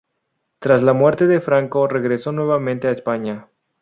[0.57, 3.49] Tras la muerte de Franco, regresó nuevamente a España.